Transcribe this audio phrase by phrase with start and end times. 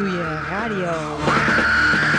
[0.00, 2.09] doe je radio.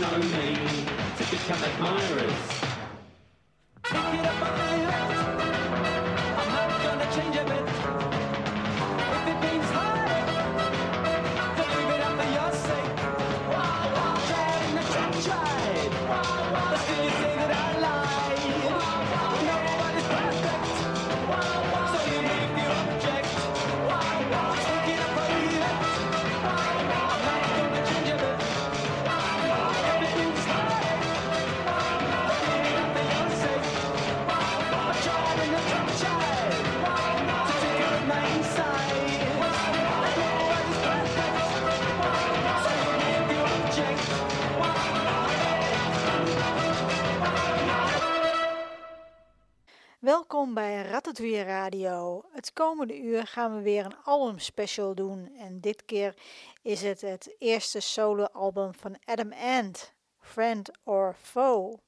[0.00, 0.54] know me,
[1.16, 2.45] such a admirers.
[50.06, 52.24] Welkom bij Ratatouille Radio.
[52.32, 55.36] Het komende uur gaan we weer een albumspecial doen.
[55.38, 56.14] En dit keer
[56.62, 61.78] is het het eerste soloalbum van Adam Ant, Friend or Foe.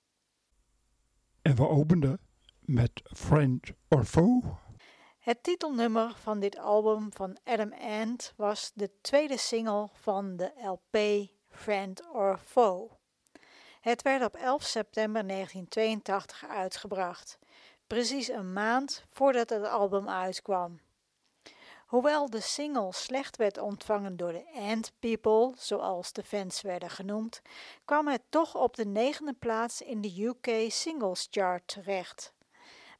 [1.42, 2.20] En we openden
[2.60, 4.42] met Friend or Foe.
[5.18, 11.28] Het titelnummer van dit album van Adam Ant was de tweede single van de LP
[11.48, 12.90] Friend or Foe.
[13.80, 17.38] Het werd op 11 september 1982 uitgebracht
[17.88, 20.80] precies een maand voordat het album uitkwam.
[21.86, 27.42] Hoewel de single slecht werd ontvangen door de Ant People, zoals de fans werden genoemd,
[27.84, 32.32] kwam het toch op de negende plaats in de UK Singles Chart terecht.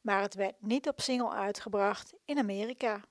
[0.01, 3.01] Maar het werd niet op single uitgebracht in Amerika.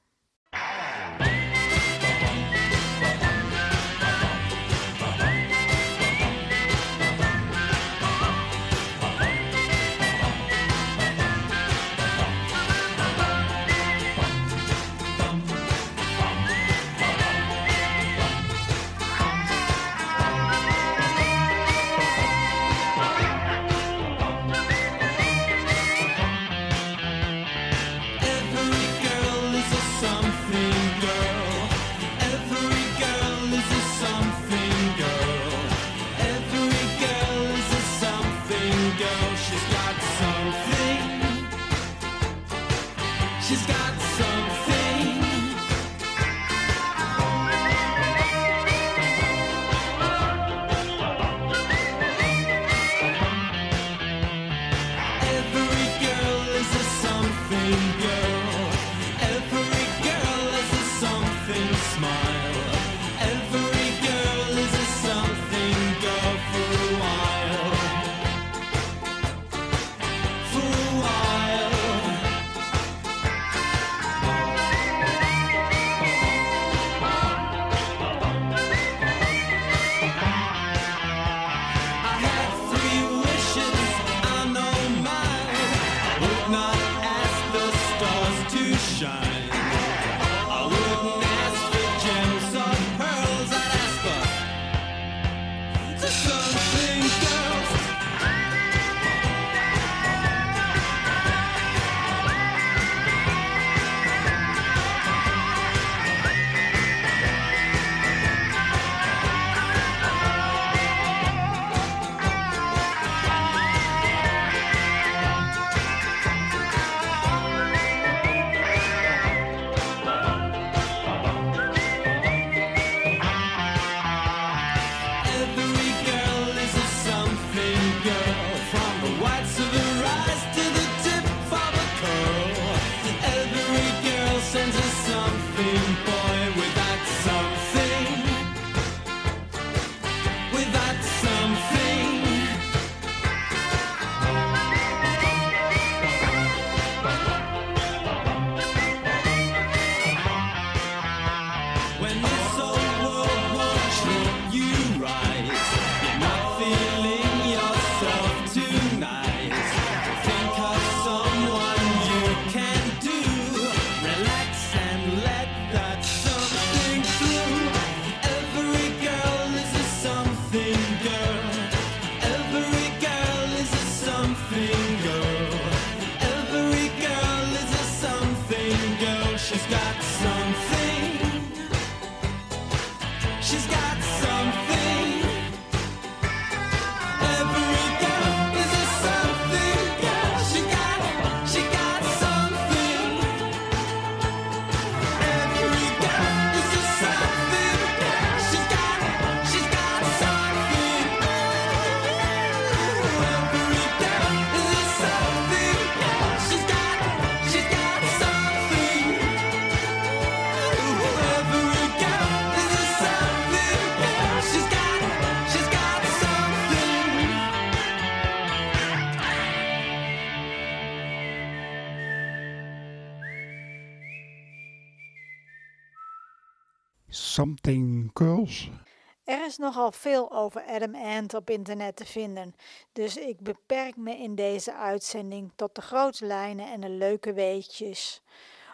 [229.25, 232.55] Er is nogal veel over Adam Ant op internet te vinden,
[232.93, 238.23] dus ik beperk me in deze uitzending tot de grote lijnen en de leuke weetjes,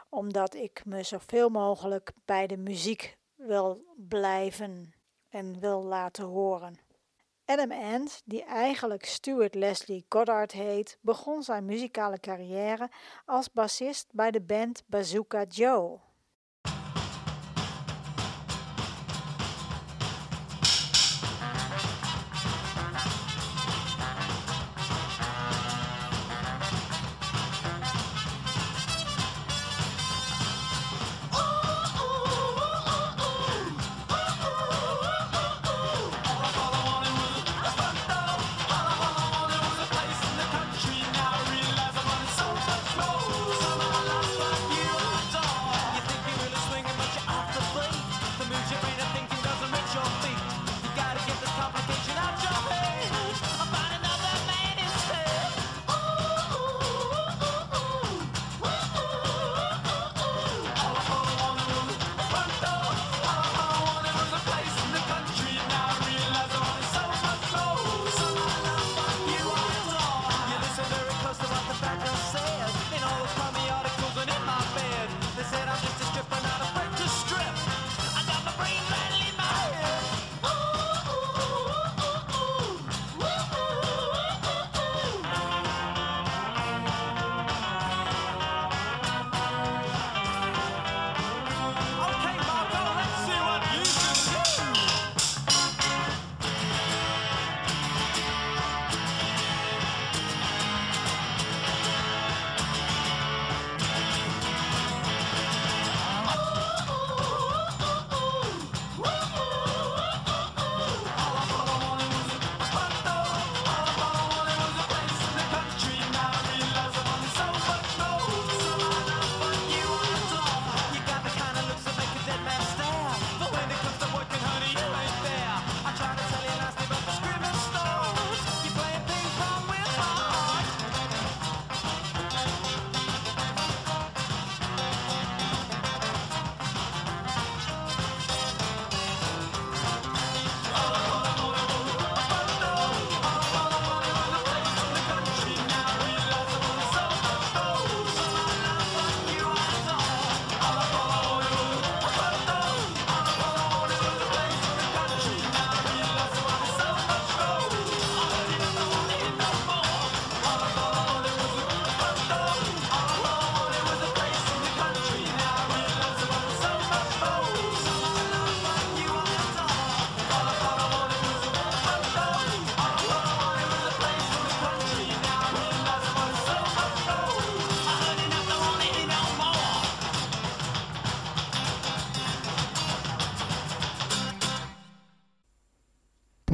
[0.09, 4.95] omdat ik me zoveel mogelijk bij de muziek wil blijven
[5.29, 6.79] en wil laten horen.
[7.45, 12.91] Adam Ant, die eigenlijk Stuart Leslie Goddard heet, begon zijn muzikale carrière
[13.25, 16.01] als bassist bij de band Bazooka Joe.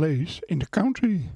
[0.03, 1.31] In the country?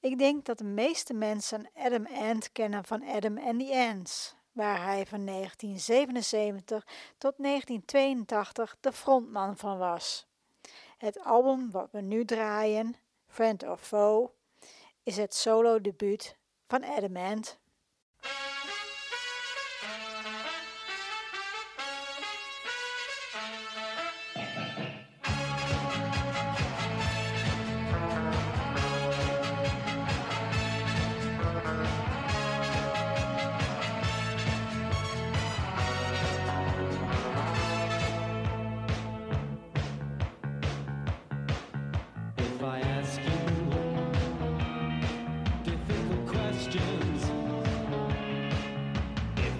[0.00, 4.82] Ik denk dat de meeste mensen Adam Ant kennen van Adam and the Ants, waar
[4.82, 6.86] hij van 1977
[7.18, 10.26] tot 1982 de frontman van was.
[10.98, 12.94] Het album wat we nu draaien,
[13.26, 14.30] Friend or Foe,
[15.02, 17.58] is het solo debuut van Adam Ant.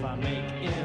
[0.02, 0.79] I make it.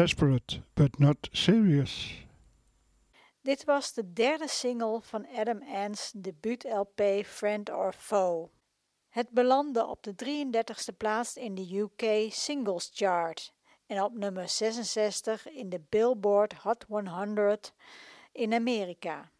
[0.00, 2.24] Desperate but not serious.
[3.42, 8.48] Dit was de derde single van Adam Ant's debuut-LP Friend or Foe.
[9.08, 13.54] Het belandde op de 33ste plaats in de UK Singles Chart
[13.86, 17.72] en op nummer 66 in de Billboard Hot 100
[18.32, 19.30] in Amerika.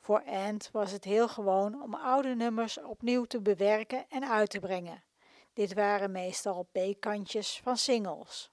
[0.00, 4.60] Voor Ant was het heel gewoon om oude nummers opnieuw te bewerken en uit te
[4.60, 5.04] brengen.
[5.52, 8.50] Dit waren meestal B-kantjes van singles.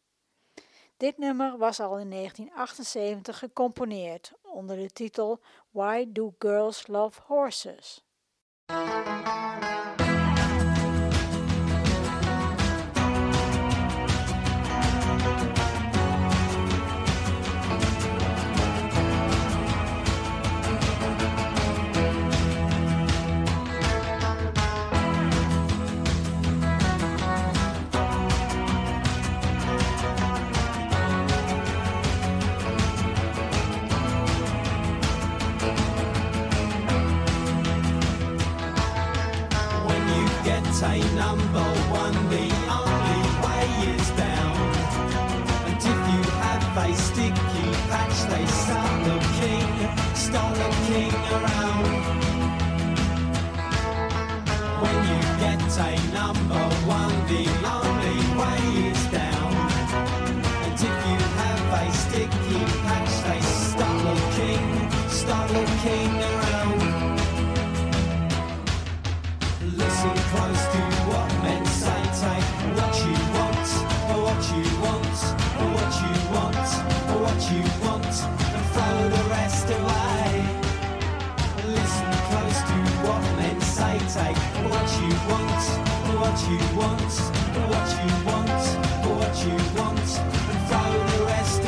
[0.97, 5.39] Dit nummer was al in 1978 gecomponeerd onder de titel
[5.71, 8.03] Why Do Girls Love Horses?
[41.35, 42.47] Number one, the
[42.79, 44.55] only way is down.
[45.67, 46.63] And if you have
[46.93, 48.45] sticky patch, they
[51.35, 51.85] around.
[54.81, 56.63] When you get a number
[86.49, 87.13] you want,
[87.71, 88.65] what you want,
[89.09, 90.09] what you want,
[90.45, 90.61] and
[91.09, 91.63] the rest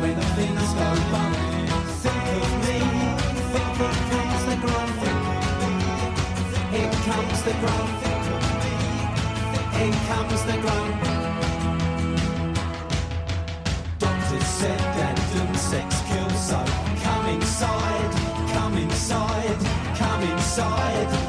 [0.00, 1.34] when things go wrong,
[2.02, 2.78] think of me,
[3.50, 4.56] think comes the
[7.10, 7.54] comes the
[10.06, 10.94] comes the ground.
[13.98, 14.80] Doctor said
[16.36, 16.64] so
[17.02, 18.12] come inside,
[18.52, 19.58] come inside,
[19.96, 21.21] come inside,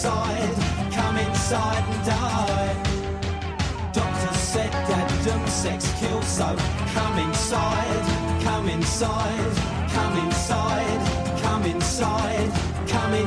[0.00, 2.74] inside, come inside and die.
[3.92, 6.56] Doctor said random sex kills, so
[6.94, 9.56] come inside, come inside,
[9.92, 11.60] come inside, come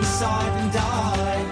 [0.04, 1.44] suicide and die.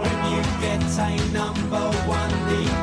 [0.00, 2.81] When you get a number one,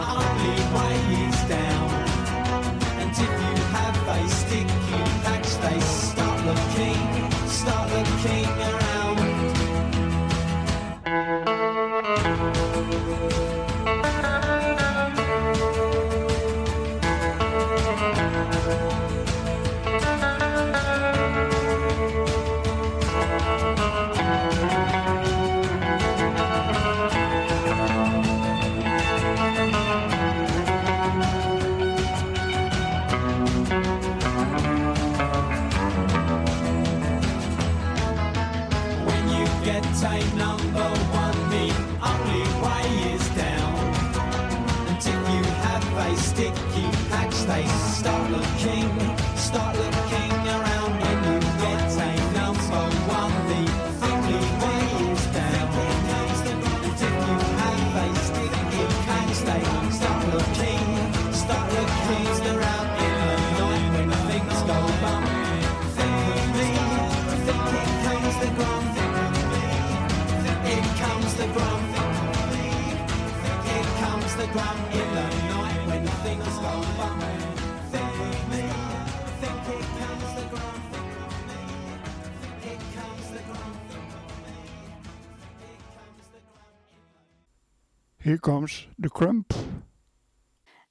[88.30, 89.54] Here comes the crump.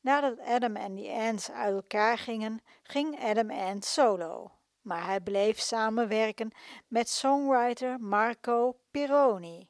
[0.01, 4.51] Nadat Adam en the Ants uit elkaar gingen, ging Adam Ant solo.
[4.83, 6.51] Maar hij bleef samenwerken
[6.88, 9.68] met songwriter Marco Pironi,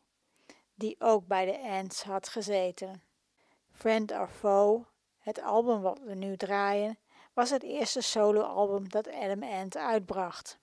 [0.75, 3.03] die ook bij de Ants had gezeten.
[3.73, 4.85] Friend or Foe,
[5.19, 6.99] het album wat we nu draaien,
[7.33, 10.59] was het eerste soloalbum dat Adam Ant uitbracht.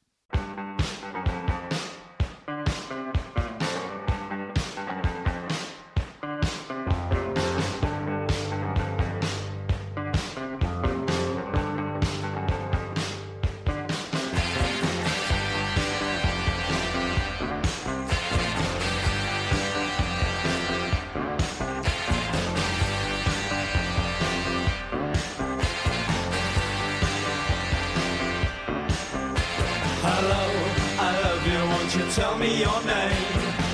[32.16, 33.28] Tell me your name?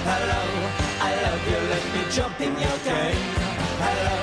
[0.09, 0.41] Hello,
[1.07, 3.21] I love you, let me jump in your game.
[3.85, 4.17] Hello,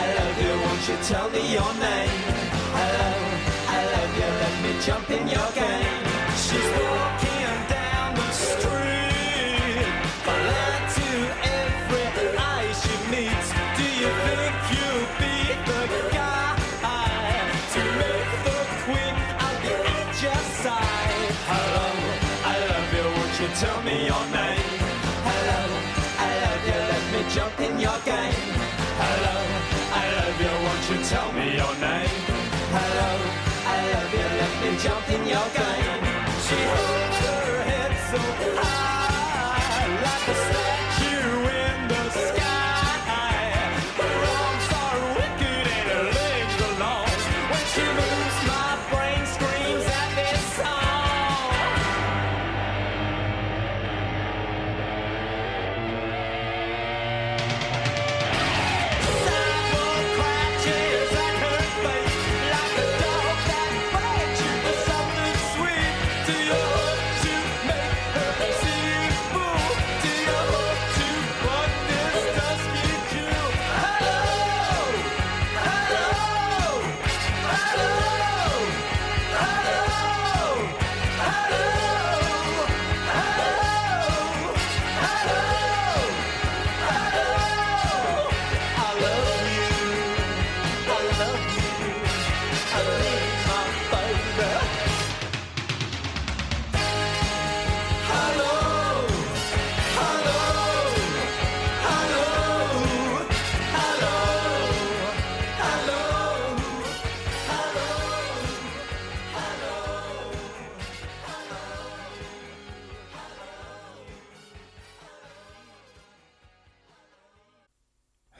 [0.00, 2.16] I love you, won't you tell me your name?
[2.78, 3.10] Hello,
[3.76, 5.89] I love you, let me jump in your game.
[35.30, 36.02] Your game.
[36.42, 37.09] She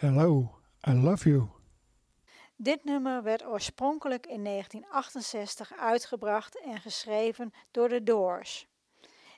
[0.00, 0.50] Hello,
[0.88, 1.48] I love you.
[2.56, 8.68] Dit nummer werd oorspronkelijk in 1968 uitgebracht en geschreven door The Doors.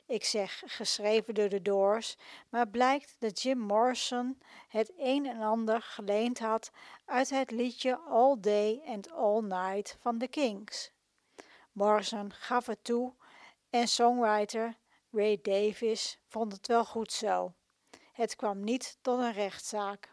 [0.06, 2.16] Ik zeg geschreven door The Doors,
[2.48, 6.70] maar blijkt dat Jim Morrison het een en ander geleend had
[7.04, 10.92] uit het liedje All Day and All Night van The Kings.
[11.72, 13.12] Morrison gaf het toe
[13.70, 14.76] en songwriter
[15.10, 17.52] Ray Davis vond het wel goed zo.
[18.12, 20.12] Het kwam niet tot een rechtszaak.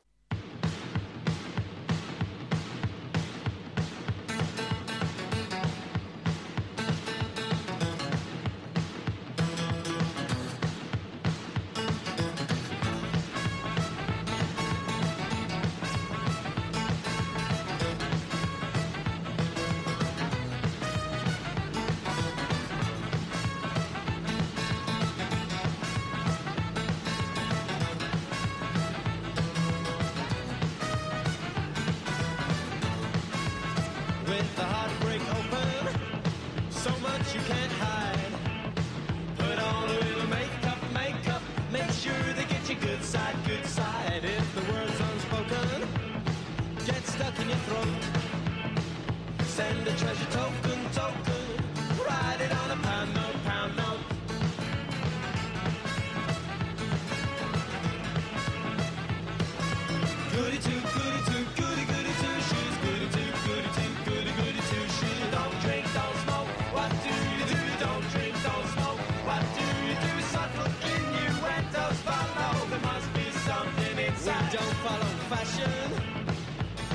[74.90, 75.72] Follow fashion.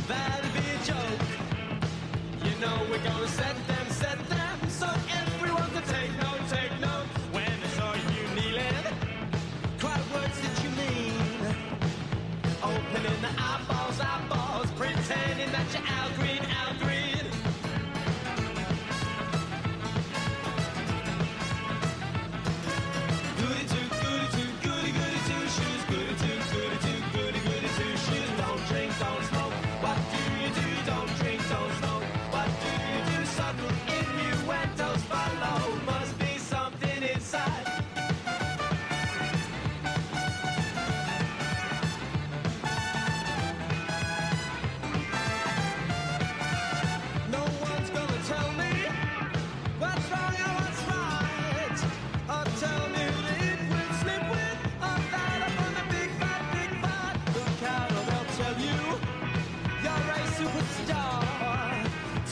[0.08, 1.24] That'd be a joke.
[2.46, 3.83] You know we're gonna set them,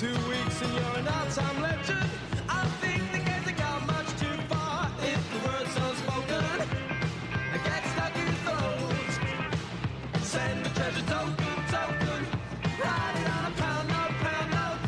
[0.03, 2.11] Two weeks and you're an all-time legend.
[2.49, 4.91] I think the games have gone much too far.
[4.99, 6.43] If the word's unspoken,
[7.55, 9.13] it gets stuck in throat.
[10.27, 12.21] Send a treasure token, token.
[12.83, 14.83] Write it on a pound note, pound note.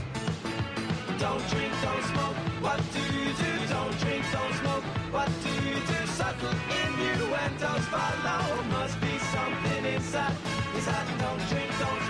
[1.22, 2.38] Don't drink, don't smoke.
[2.66, 3.52] What do you do?
[3.70, 4.82] Don't drink, don't smoke.
[5.14, 5.98] What do you do?
[6.10, 8.64] Subtle innuendos follow.
[8.66, 10.34] Must be something inside.
[10.74, 12.03] Inside, don't drink, don't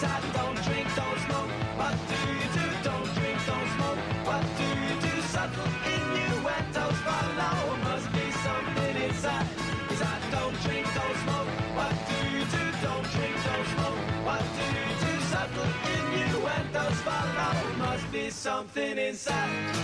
[0.00, 1.50] don't drink, don't smoke.
[1.76, 2.66] What do you do?
[2.84, 3.98] Don't drink, don't smoke.
[4.28, 5.14] What do you do?
[5.34, 7.76] Subtle innuendos follow.
[7.82, 9.46] Must be something inside.
[9.90, 11.50] Inside, don't drink, don't smoke.
[11.78, 12.62] What do you do?
[12.86, 14.00] Don't drink, don't smoke.
[14.26, 15.12] What do you do?
[15.32, 17.54] Subtle innuendos follow.
[17.78, 19.74] Must be something inside.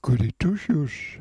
[0.00, 1.18] Goody two shoes.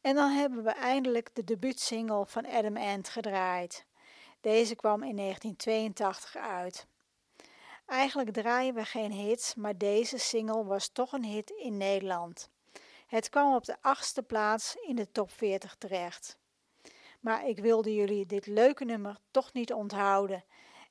[0.00, 3.86] En dan hebben we eindelijk de debuutsingle van Adam Ant gedraaid.
[4.46, 6.86] Deze kwam in 1982 uit.
[7.86, 12.50] Eigenlijk draaien we geen hits, maar deze single was toch een hit in Nederland.
[13.06, 16.38] Het kwam op de achtste plaats in de top 40 terecht.
[17.20, 20.44] Maar ik wilde jullie dit leuke nummer toch niet onthouden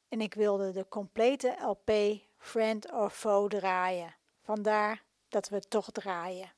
[0.10, 4.15] en ik wilde de complete LP Friend or Foe draaien.
[4.41, 6.52] Vandaar dat we toch draaien.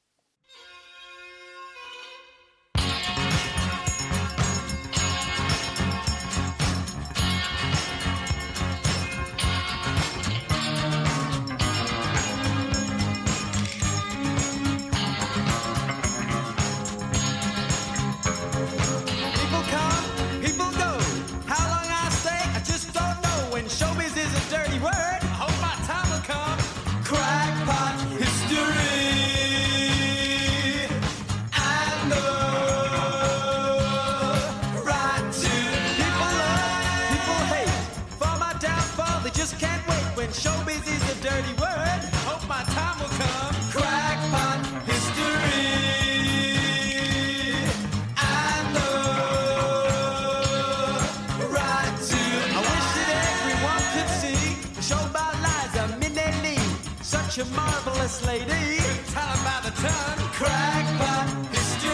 [57.85, 58.77] marvelous lady.
[59.13, 61.91] Tell him the turn, crackpot history.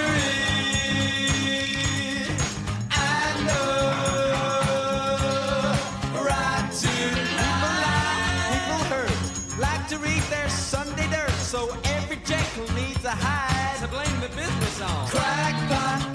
[2.91, 3.69] I know
[6.15, 8.51] oh, right to people lie.
[8.53, 9.19] People hurt,
[9.59, 13.79] like to read their Sunday dirt, so every jackal needs a hide.
[13.81, 16.12] To blame the business on crackpot.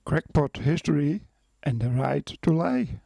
[0.05, 1.21] Crackpot History
[1.63, 2.99] and the Right to Lie.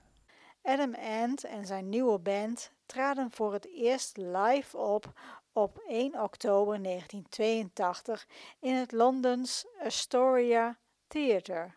[0.65, 5.13] Adam Ant en zijn nieuwe band traden voor het eerst live op
[5.53, 8.27] op 1 oktober 1982
[8.59, 11.71] in het Londens Astoria Theatre.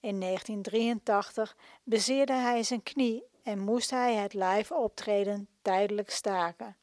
[0.00, 6.76] In 1983 bezeerde hij zijn knie en moest hij het live optreden tijdelijk staken.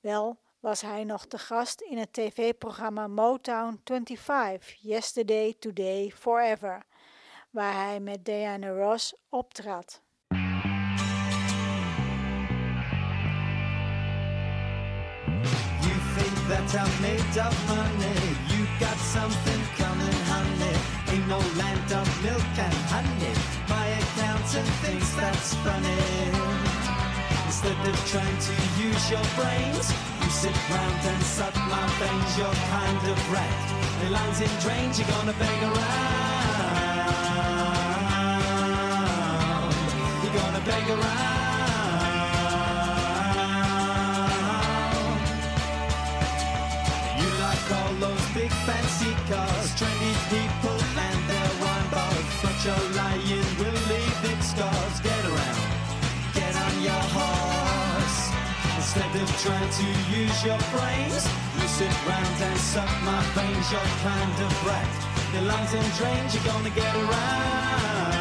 [0.00, 6.86] Wel was hij nog te gast in het tv-programma Motown 25 Yesterday, Today, Forever,
[7.50, 10.04] waar hij met Diana Ross optrad.
[16.66, 18.18] That I'm made of money?
[18.50, 20.76] You got something coming, honey.
[21.12, 23.34] Ain't no land of milk and honey.
[23.68, 26.02] My accountant thinks that's funny.
[27.46, 32.38] Instead of trying to use your brains, you sit round and suck my veins.
[32.38, 33.66] You're kind of rat.
[34.02, 35.76] The lines in drains, you're gonna beg around.
[40.22, 41.45] You're gonna beg around.
[48.86, 52.26] Fancy cars, trendy people and their wine bars.
[52.42, 55.00] But your lying will leave its scars.
[55.00, 55.66] Get around,
[56.34, 58.20] get on your horse.
[58.76, 59.86] Instead of trying to
[60.18, 61.24] use your brains,
[61.58, 63.66] you sit round and suck my veins.
[63.72, 64.92] You're kind of brat.
[65.32, 68.15] Your lungs and drains, you're gonna get around.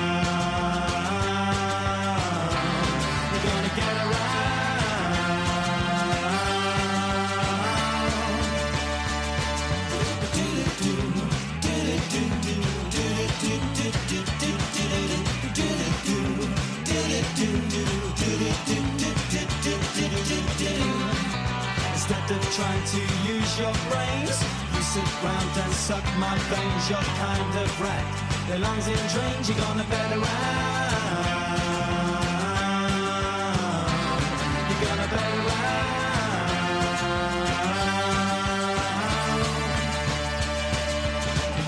[23.60, 24.36] Your brains,
[24.76, 26.90] you sit round and suck my veins.
[26.90, 28.06] You're kind of rat.
[28.50, 30.26] The lungs in drains, you're gonna bet around.
[34.68, 35.96] You're gonna bet around.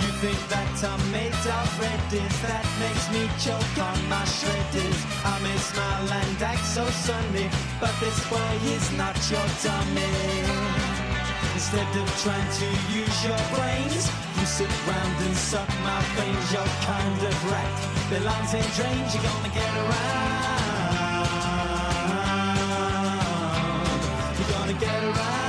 [0.02, 5.40] You think that I'm made of reddies That makes me choke on my shredders I
[5.42, 10.77] may smile and act so sunny But this boy is not your dummy
[11.70, 16.54] Instead of trying to use your brains You sit round and suck my veins.
[16.54, 21.28] You're kind of rat The lines ain't drains You're gonna get around.
[24.40, 25.47] You're gonna get around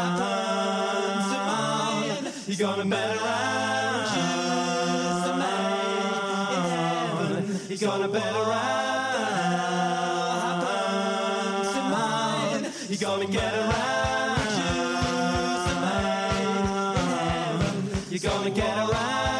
[0.00, 2.32] happens to mine.
[2.46, 7.60] You're gonna bang around Jesus, a man in heaven.
[7.68, 9.12] You're gonna bang around
[10.64, 12.64] happens to mine.
[12.88, 17.76] You're gonna get around Jesus, a man in heaven.
[18.08, 19.31] You're gonna get around.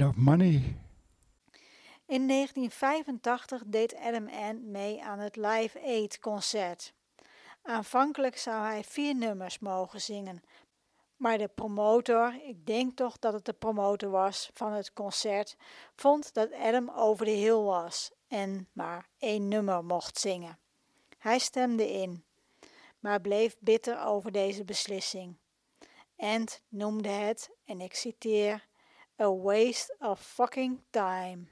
[0.00, 0.76] of money.
[2.06, 6.94] In 1985 deed Adam Ann mee aan het Live Aid concert.
[7.62, 10.42] Aanvankelijk zou hij vier nummers mogen zingen,
[11.16, 15.56] maar de promotor, ik denk toch dat het de promotor was van het concert,
[15.96, 20.58] vond dat Adam over de hill was en maar één nummer mocht zingen.
[21.18, 22.24] Hij stemde in,
[22.98, 25.36] maar bleef bitter over deze beslissing.
[26.16, 28.66] En noemde het, en ik citeer,
[29.18, 31.48] a waste of fucking time.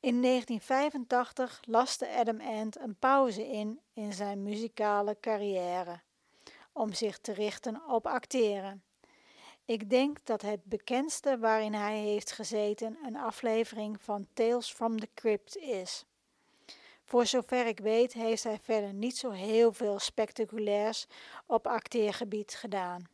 [0.00, 6.00] In 1985 laste Adam Ant een pauze in in zijn muzikale carrière
[6.72, 8.82] om zich te richten op acteren.
[9.64, 15.08] Ik denk dat het bekendste waarin hij heeft gezeten een aflevering van Tales from the
[15.14, 16.04] Crypt is.
[17.04, 21.06] Voor zover ik weet heeft hij verder niet zo heel veel spectaculairs
[21.46, 23.04] op acteergebied gedaan.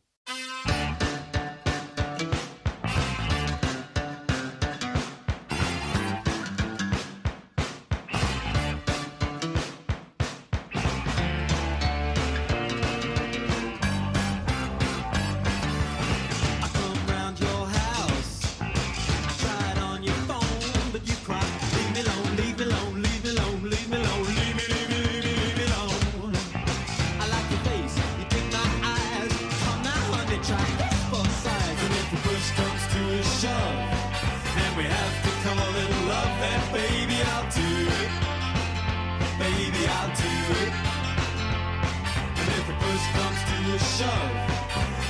[43.16, 44.36] comes to a shove,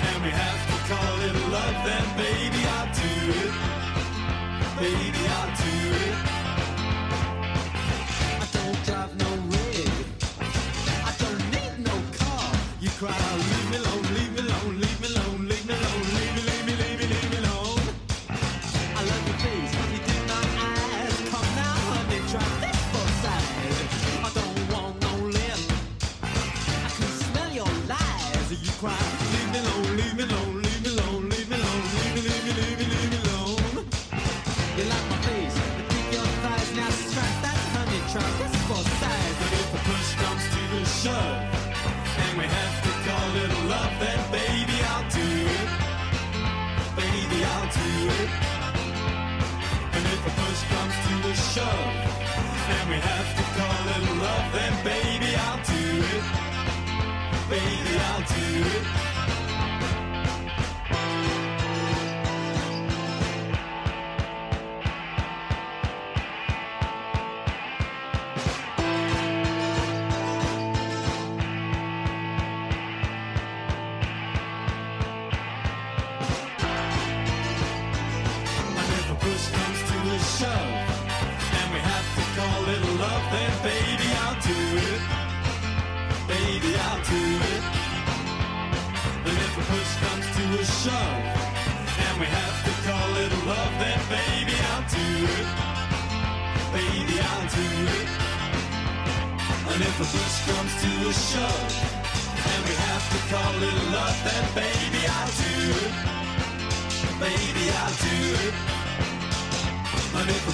[0.09, 3.22] and we have to call it love, then baby I do.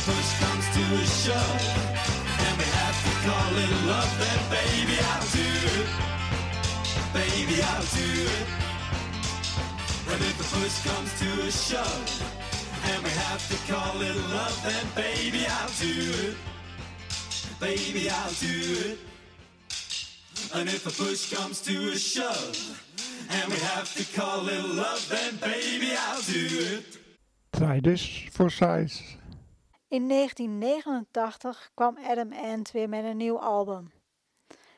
[0.09, 1.64] push comes to a shove,
[2.44, 5.88] and we have to call it love, then baby I'll do it,
[7.12, 8.48] baby I'll do it.
[10.09, 12.09] And if the push comes to a shove,
[12.88, 15.96] and we have to call it love, then baby I'll do
[16.26, 16.36] it,
[17.61, 18.56] baby I'll do
[18.88, 18.98] it.
[20.54, 22.56] And if the push comes to a shove,
[23.28, 26.98] and we have to call it love, then baby I'll do it.
[27.52, 29.18] Try this for size.
[29.89, 33.93] In 1989 kwam Adam Ant weer met een nieuw album.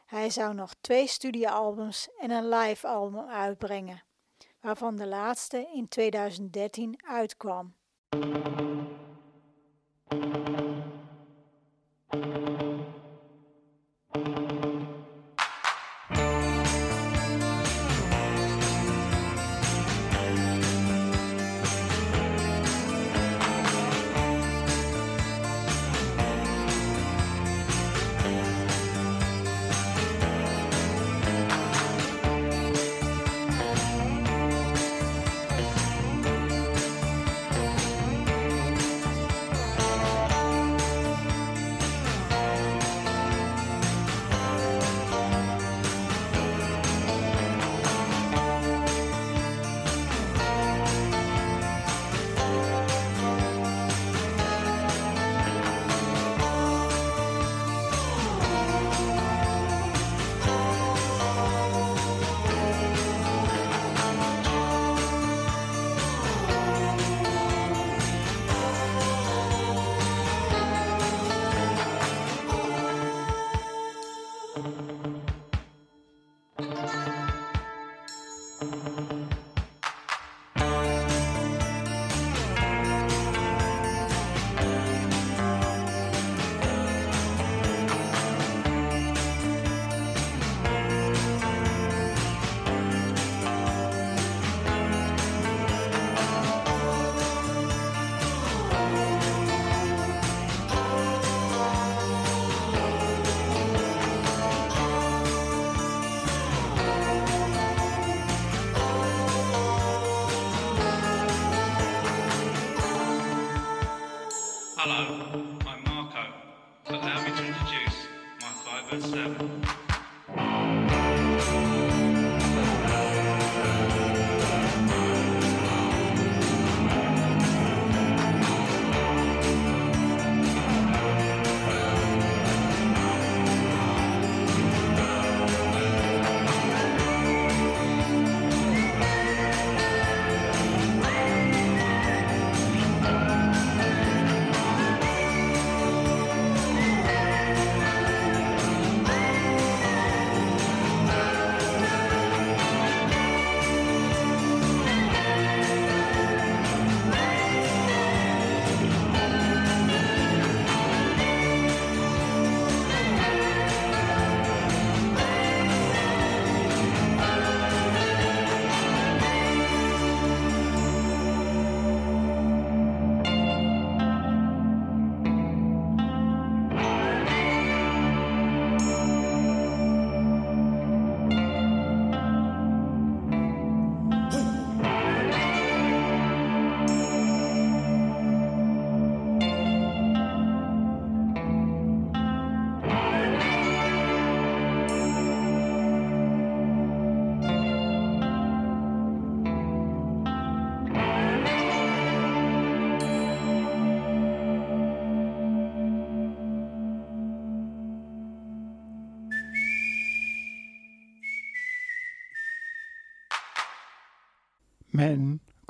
[0.07, 4.03] Hij zou nog twee studioalbums en een live album uitbrengen,
[4.61, 7.75] waarvan de laatste in 2013 uitkwam.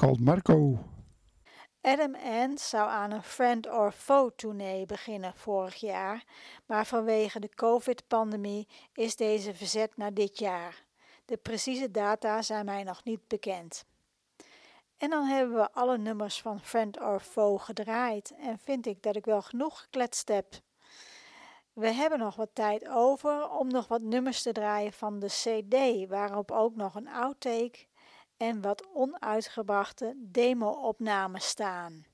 [0.01, 0.79] Called Marco.
[1.81, 6.25] Adam Ant zou aan een Friend or Foe tournee beginnen vorig jaar,
[6.67, 10.85] maar vanwege de COVID-pandemie is deze verzet naar dit jaar.
[11.25, 13.85] De precieze data zijn mij nog niet bekend.
[14.97, 19.17] En dan hebben we alle nummers van Friend or Foe gedraaid en vind ik dat
[19.17, 20.47] ik wel genoeg gekletst heb.
[21.73, 26.09] We hebben nog wat tijd over om nog wat nummers te draaien van de CD,
[26.09, 27.89] waarop ook nog een outtake
[28.41, 32.05] en wat onuitgebrachte demo-opnames staan.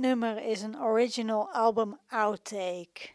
[0.00, 3.10] Nummer is een original album outtake.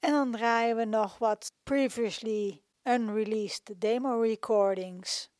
[0.00, 5.30] En dan draaien we nog wat previously unreleased demo recordings.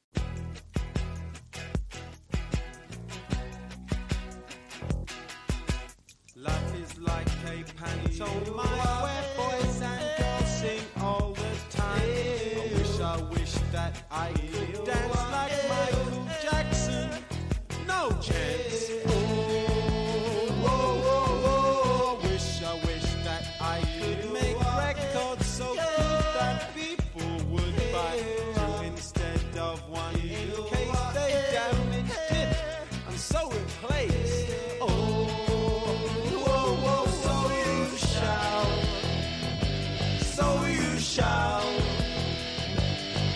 [6.34, 12.02] Love is like a pantomime where boys and girls sing all the time.
[12.52, 17.10] I wish, I wish that I could dance like Michael Jackson.
[17.86, 18.67] No chance.
[41.08, 41.62] shall.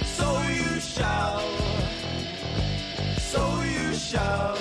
[0.05, 1.43] So you shall.
[3.19, 4.52] So you shall.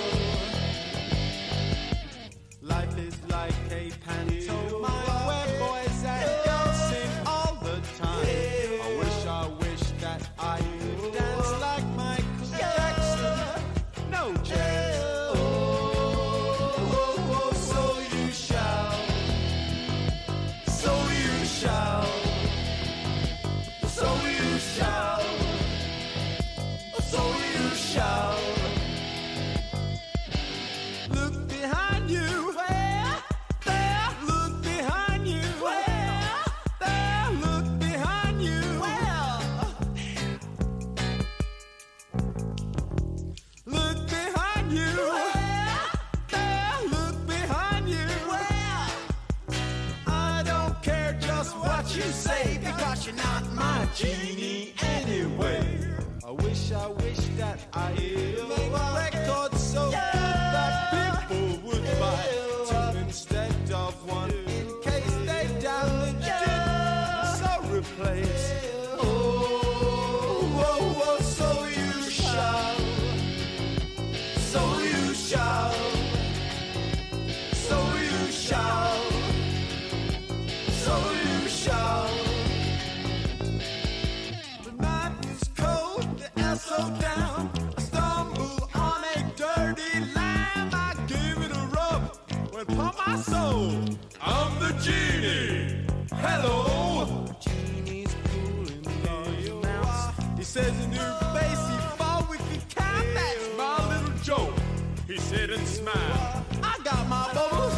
[105.84, 106.46] mine.
[106.64, 107.76] I got my bubbles,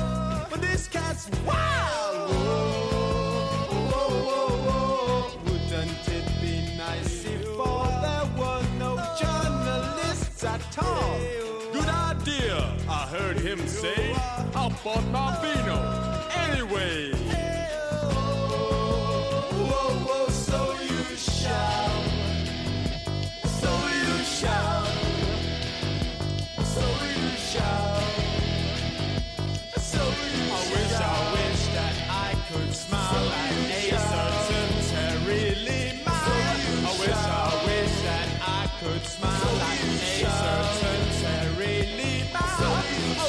[0.49, 2.29] but this cat's wild.
[2.29, 5.39] Whoa, whoa, whoa, whoa.
[5.45, 11.17] Wouldn't it be nice if all there were no journalists at all?
[11.71, 14.13] Good idea, I heard him say.
[14.53, 15.77] How about my vino?
[16.35, 17.12] Anyway.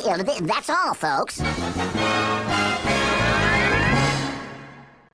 [0.07, 1.41] That's all, folks.